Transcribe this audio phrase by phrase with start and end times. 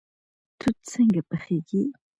[0.59, 1.81] توت څنګه پخیږي؟